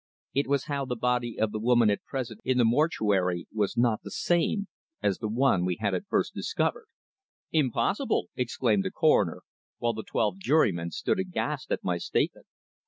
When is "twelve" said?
10.01-10.39